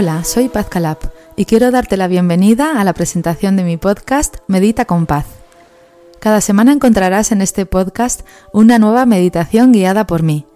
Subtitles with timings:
[0.00, 0.98] Hola, soy Paz Calab
[1.34, 5.26] y quiero darte la bienvenida a la presentación de mi podcast Medita con Paz.
[6.20, 8.20] Cada semana encontrarás en este podcast
[8.52, 10.46] una nueva meditación guiada por mí.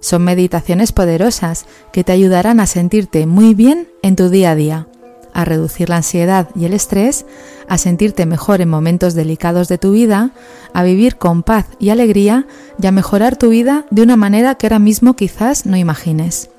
[0.00, 4.88] Son meditaciones poderosas que te ayudarán a sentirte muy bien en tu día a día,
[5.32, 7.24] a reducir la ansiedad y el estrés,
[7.68, 10.32] a sentirte mejor en momentos delicados de tu vida,
[10.74, 12.46] a vivir con paz y alegría
[12.78, 16.51] y a mejorar tu vida de una manera que ahora mismo quizás no imagines.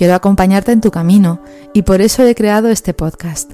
[0.00, 1.42] Quiero acompañarte en tu camino
[1.74, 3.52] y por eso he creado este podcast.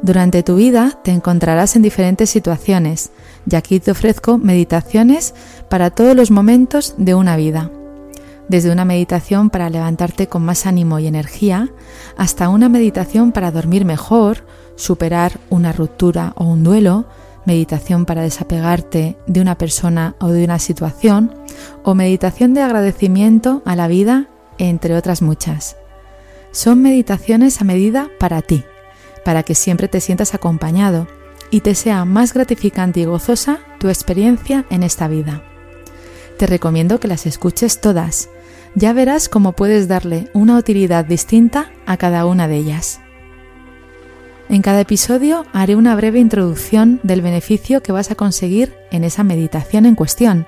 [0.00, 3.10] Durante tu vida te encontrarás en diferentes situaciones
[3.50, 5.34] y aquí te ofrezco meditaciones
[5.68, 7.72] para todos los momentos de una vida.
[8.46, 11.68] Desde una meditación para levantarte con más ánimo y energía
[12.16, 14.46] hasta una meditación para dormir mejor,
[14.76, 17.06] superar una ruptura o un duelo,
[17.44, 21.34] meditación para desapegarte de una persona o de una situación,
[21.82, 25.76] o meditación de agradecimiento a la vida entre otras muchas.
[26.50, 28.64] Son meditaciones a medida para ti,
[29.24, 31.08] para que siempre te sientas acompañado
[31.50, 35.42] y te sea más gratificante y gozosa tu experiencia en esta vida.
[36.38, 38.28] Te recomiendo que las escuches todas.
[38.74, 43.00] Ya verás cómo puedes darle una utilidad distinta a cada una de ellas.
[44.48, 49.24] En cada episodio haré una breve introducción del beneficio que vas a conseguir en esa
[49.24, 50.46] meditación en cuestión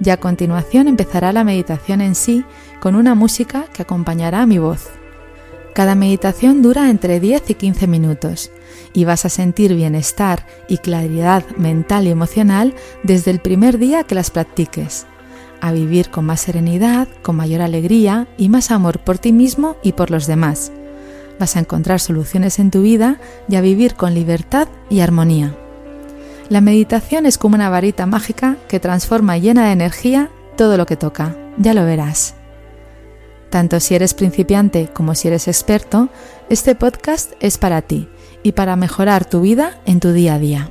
[0.00, 2.44] y a continuación empezará la meditación en sí
[2.80, 4.90] con una música que acompañará a mi voz.
[5.74, 8.50] Cada meditación dura entre 10 y 15 minutos
[8.92, 14.14] y vas a sentir bienestar y claridad mental y emocional desde el primer día que
[14.14, 15.06] las practiques,
[15.62, 19.92] a vivir con más serenidad, con mayor alegría y más amor por ti mismo y
[19.92, 20.72] por los demás.
[21.38, 23.18] Vas a encontrar soluciones en tu vida
[23.48, 25.56] y a vivir con libertad y armonía.
[26.52, 30.98] La meditación es como una varita mágica que transforma llena de energía todo lo que
[30.98, 32.34] toca, ya lo verás.
[33.48, 36.10] Tanto si eres principiante como si eres experto,
[36.50, 38.06] este podcast es para ti
[38.42, 40.68] y para mejorar tu vida en tu día a día.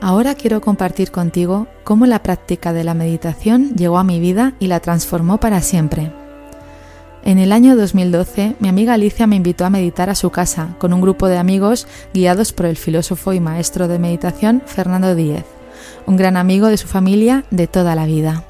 [0.00, 4.68] Ahora quiero compartir contigo cómo la práctica de la meditación llegó a mi vida y
[4.68, 6.12] la transformó para siempre.
[7.26, 10.92] En el año 2012, mi amiga Alicia me invitó a meditar a su casa con
[10.92, 15.46] un grupo de amigos guiados por el filósofo y maestro de meditación Fernando Díez,
[16.04, 18.44] un gran amigo de su familia de toda la vida.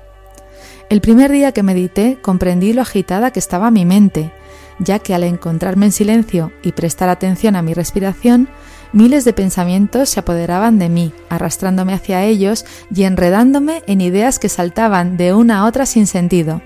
[0.90, 4.32] El primer día que medité comprendí lo agitada que estaba mi mente,
[4.80, 8.48] ya que al encontrarme en silencio y prestar atención a mi respiración,
[8.92, 14.48] miles de pensamientos se apoderaban de mí, arrastrándome hacia ellos y enredándome en ideas que
[14.48, 16.60] saltaban de una a otra sin sentido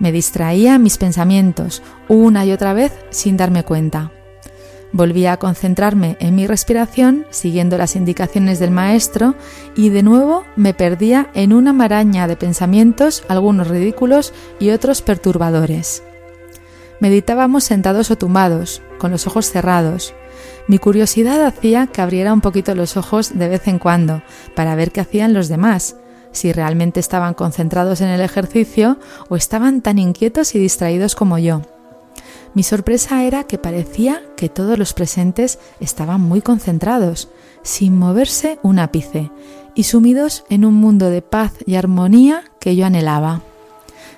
[0.00, 4.10] me distraía mis pensamientos una y otra vez sin darme cuenta.
[4.92, 9.36] Volvía a concentrarme en mi respiración, siguiendo las indicaciones del maestro,
[9.76, 16.02] y de nuevo me perdía en una maraña de pensamientos, algunos ridículos y otros perturbadores.
[16.98, 20.12] Meditábamos sentados o tumbados, con los ojos cerrados.
[20.66, 24.22] Mi curiosidad hacía que abriera un poquito los ojos de vez en cuando,
[24.56, 25.96] para ver qué hacían los demás,
[26.32, 28.98] si realmente estaban concentrados en el ejercicio
[29.28, 31.62] o estaban tan inquietos y distraídos como yo.
[32.54, 37.28] Mi sorpresa era que parecía que todos los presentes estaban muy concentrados,
[37.62, 39.30] sin moverse un ápice,
[39.74, 43.42] y sumidos en un mundo de paz y armonía que yo anhelaba.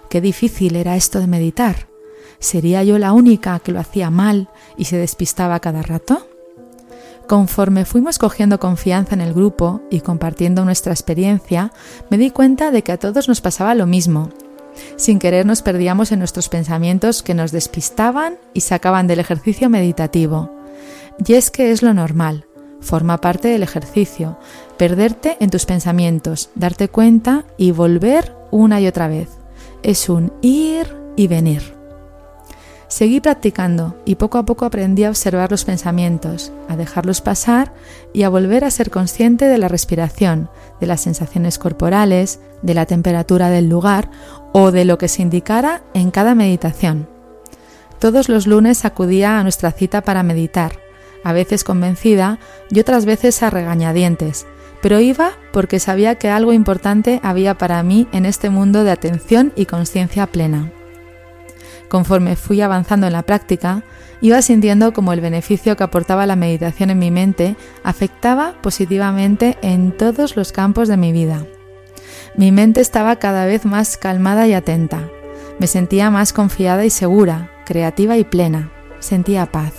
[0.08, 1.88] Qué difícil era esto de meditar.
[2.38, 6.26] ¿Sería yo la única que lo hacía mal y se despistaba cada rato?
[7.26, 11.72] Conforme fuimos cogiendo confianza en el grupo y compartiendo nuestra experiencia,
[12.10, 14.30] me di cuenta de que a todos nos pasaba lo mismo.
[14.96, 20.54] Sin querer nos perdíamos en nuestros pensamientos que nos despistaban y sacaban del ejercicio meditativo.
[21.24, 22.46] Y es que es lo normal,
[22.80, 24.38] forma parte del ejercicio,
[24.76, 29.28] perderte en tus pensamientos, darte cuenta y volver una y otra vez.
[29.82, 31.81] Es un ir y venir.
[32.92, 37.72] Seguí practicando y poco a poco aprendí a observar los pensamientos, a dejarlos pasar
[38.12, 42.84] y a volver a ser consciente de la respiración, de las sensaciones corporales, de la
[42.84, 44.10] temperatura del lugar
[44.52, 47.08] o de lo que se indicara en cada meditación.
[47.98, 50.72] Todos los lunes acudía a nuestra cita para meditar,
[51.24, 54.46] a veces convencida y otras veces a regañadientes,
[54.82, 59.50] pero iba porque sabía que algo importante había para mí en este mundo de atención
[59.56, 60.70] y conciencia plena.
[61.92, 63.82] Conforme fui avanzando en la práctica,
[64.22, 67.54] iba sintiendo como el beneficio que aportaba la meditación en mi mente
[67.84, 71.44] afectaba positivamente en todos los campos de mi vida.
[72.34, 75.10] Mi mente estaba cada vez más calmada y atenta.
[75.58, 78.72] Me sentía más confiada y segura, creativa y plena.
[78.98, 79.74] Sentía paz.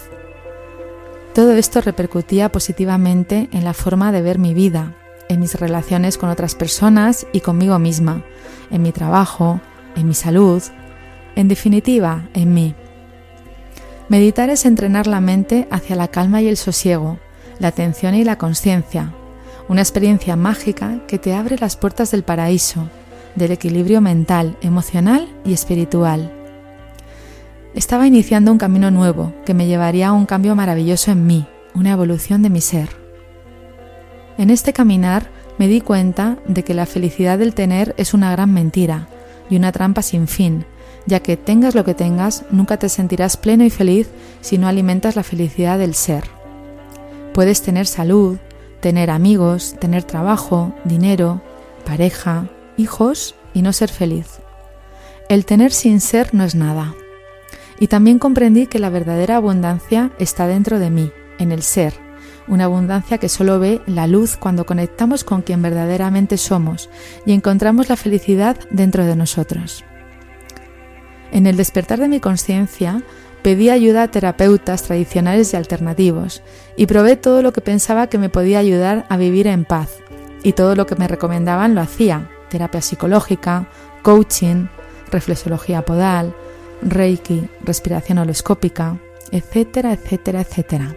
[1.33, 4.95] Todo esto repercutía positivamente en la forma de ver mi vida,
[5.30, 8.24] en mis relaciones con otras personas y conmigo misma,
[8.69, 9.62] en mi trabajo,
[9.95, 10.62] en mi salud,
[11.35, 12.75] en definitiva, en mí.
[14.09, 17.19] Meditar es entrenar la mente hacia la calma y el sosiego,
[17.59, 19.13] la atención y la conciencia,
[19.68, 22.89] una experiencia mágica que te abre las puertas del paraíso,
[23.35, 26.31] del equilibrio mental, emocional y espiritual.
[27.74, 31.91] Estaba iniciando un camino nuevo que me llevaría a un cambio maravilloso en mí, una
[31.91, 32.89] evolución de mi ser.
[34.38, 38.53] En este caminar me di cuenta de que la felicidad del tener es una gran
[38.53, 39.07] mentira
[39.50, 40.65] y una trampa sin fin,
[41.05, 44.09] ya que tengas lo que tengas, nunca te sentirás pleno y feliz
[44.41, 46.23] si no alimentas la felicidad del ser.
[47.33, 48.38] Puedes tener salud,
[48.79, 51.41] tener amigos, tener trabajo, dinero,
[51.85, 52.47] pareja,
[52.77, 54.39] hijos y no ser feliz.
[55.29, 56.94] El tener sin ser no es nada.
[57.79, 61.94] Y también comprendí que la verdadera abundancia está dentro de mí, en el ser,
[62.47, 66.89] una abundancia que solo ve la luz cuando conectamos con quien verdaderamente somos
[67.25, 69.83] y encontramos la felicidad dentro de nosotros.
[71.33, 73.01] En el despertar de mi conciencia,
[73.41, 76.44] pedí ayuda a terapeutas tradicionales y alternativos
[76.77, 79.97] y probé todo lo que pensaba que me podía ayudar a vivir en paz
[80.44, 83.68] y todo lo que me recomendaban lo hacía, terapia psicológica,
[84.03, 84.68] coaching,
[85.09, 86.35] reflexología podal,
[86.83, 89.00] reiki, respiración holoscópica,
[89.31, 90.95] etcétera, etcétera, etcétera.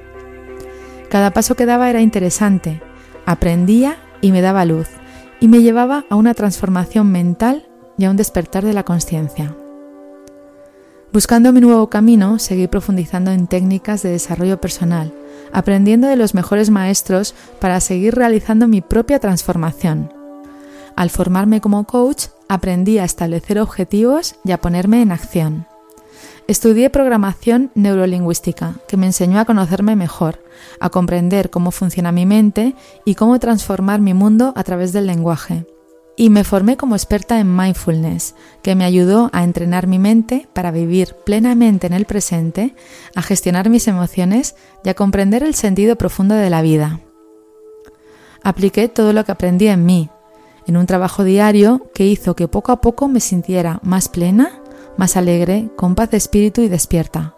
[1.09, 2.83] Cada paso que daba era interesante,
[3.25, 4.89] aprendía y me daba luz,
[5.41, 7.67] y me llevaba a una transformación mental
[7.97, 9.57] y a un despertar de la conciencia.
[11.17, 15.15] Buscando mi nuevo camino, seguí profundizando en técnicas de desarrollo personal,
[15.51, 20.13] aprendiendo de los mejores maestros para seguir realizando mi propia transformación.
[20.95, 25.67] Al formarme como coach, aprendí a establecer objetivos y a ponerme en acción.
[26.49, 30.45] Estudié programación neurolingüística, que me enseñó a conocerme mejor,
[30.81, 32.75] a comprender cómo funciona mi mente
[33.07, 35.65] y cómo transformar mi mundo a través del lenguaje.
[36.17, 40.71] Y me formé como experta en mindfulness, que me ayudó a entrenar mi mente para
[40.71, 42.75] vivir plenamente en el presente,
[43.15, 47.01] a gestionar mis emociones y a comprender el sentido profundo de la vida.
[48.43, 50.09] Apliqué todo lo que aprendí en mí,
[50.67, 54.61] en un trabajo diario que hizo que poco a poco me sintiera más plena,
[54.97, 57.35] más alegre, con paz de espíritu y despierta.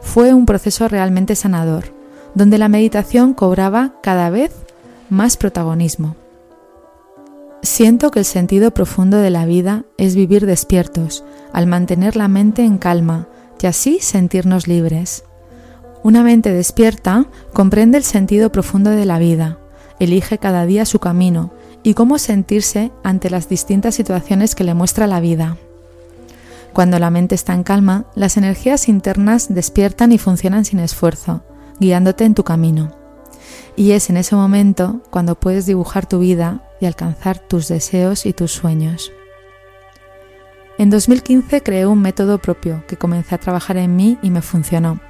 [0.00, 1.86] Fue un proceso realmente sanador,
[2.34, 4.52] donde la meditación cobraba cada vez
[5.10, 6.16] más protagonismo.
[7.64, 12.62] Siento que el sentido profundo de la vida es vivir despiertos, al mantener la mente
[12.62, 13.26] en calma
[13.58, 15.24] y así sentirnos libres.
[16.02, 17.24] Una mente despierta
[17.54, 19.60] comprende el sentido profundo de la vida,
[19.98, 25.06] elige cada día su camino y cómo sentirse ante las distintas situaciones que le muestra
[25.06, 25.56] la vida.
[26.74, 31.42] Cuando la mente está en calma, las energías internas despiertan y funcionan sin esfuerzo,
[31.80, 33.03] guiándote en tu camino.
[33.76, 38.32] Y es en ese momento cuando puedes dibujar tu vida y alcanzar tus deseos y
[38.32, 39.12] tus sueños.
[40.78, 45.00] En 2015 creé un método propio que comencé a trabajar en mí y me funcionó.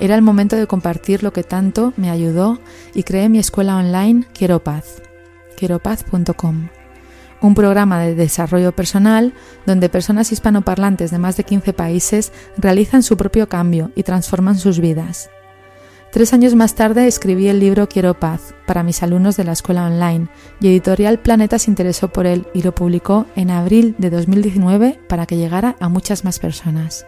[0.00, 2.58] Era el momento de compartir lo que tanto me ayudó
[2.94, 5.02] y creé mi escuela online Quiero Paz,
[5.56, 6.68] quieropaz.com
[7.42, 9.34] un programa de desarrollo personal
[9.66, 14.78] donde personas hispanoparlantes de más de 15 países realizan su propio cambio y transforman sus
[14.78, 15.28] vidas.
[16.12, 19.86] Tres años más tarde escribí el libro Quiero Paz para mis alumnos de la escuela
[19.86, 20.28] online
[20.60, 25.24] y Editorial Planeta se interesó por él y lo publicó en abril de 2019 para
[25.24, 27.06] que llegara a muchas más personas.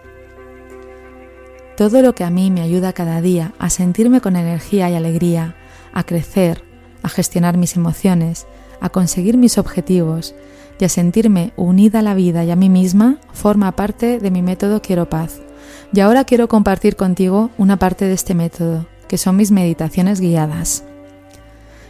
[1.77, 5.55] Todo lo que a mí me ayuda cada día a sentirme con energía y alegría,
[5.93, 6.65] a crecer,
[7.03, 8.47] a gestionar mis emociones,
[8.81, 10.35] a conseguir mis objetivos
[10.81, 14.41] y a sentirme unida a la vida y a mí misma forma parte de mi
[14.41, 15.43] método Quiero Paz.
[15.93, 20.85] Y ahora quiero compartir contigo una parte de este método, que son mis meditaciones guiadas.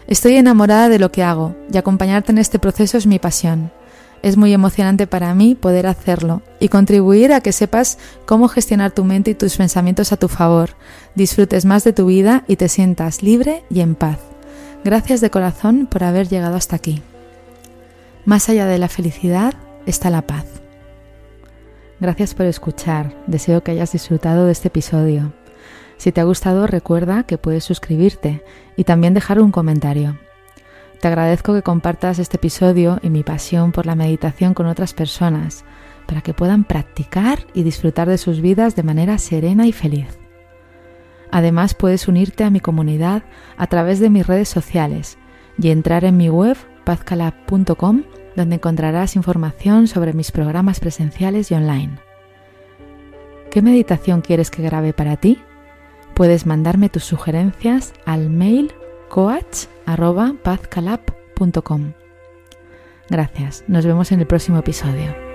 [0.06, 3.72] Estoy enamorada de lo que hago y acompañarte en este proceso es mi pasión.
[4.22, 9.04] Es muy emocionante para mí poder hacerlo y contribuir a que sepas cómo gestionar tu
[9.04, 10.70] mente y tus pensamientos a tu favor,
[11.14, 14.18] disfrutes más de tu vida y te sientas libre y en paz.
[14.82, 17.02] Gracias de corazón por haber llegado hasta aquí.
[18.24, 19.54] Más allá de la felicidad
[19.86, 20.46] está la paz.
[22.00, 23.14] Gracias por escuchar.
[23.26, 25.32] Deseo que hayas disfrutado de este episodio.
[25.96, 28.42] Si te ha gustado, recuerda que puedes suscribirte
[28.76, 30.18] y también dejar un comentario.
[31.00, 35.64] Te agradezco que compartas este episodio y mi pasión por la meditación con otras personas
[36.06, 40.18] para que puedan practicar y disfrutar de sus vidas de manera serena y feliz.
[41.30, 43.22] Además puedes unirte a mi comunidad
[43.56, 45.18] a través de mis redes sociales
[45.58, 48.04] y entrar en mi web pazcalab.com
[48.36, 51.98] donde encontrarás información sobre mis programas presenciales y online.
[53.50, 55.38] ¿Qué meditación quieres que grabe para ti?
[56.14, 58.72] Puedes mandarme tus sugerencias al mail
[59.08, 61.92] coach.pazcalab.com.
[63.10, 65.33] Gracias, nos vemos en el próximo episodio.